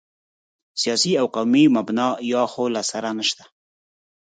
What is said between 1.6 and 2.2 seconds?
مبنا